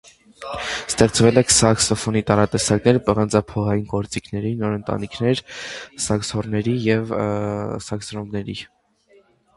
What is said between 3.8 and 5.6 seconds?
գործիքների նոր ընտանիքներ՝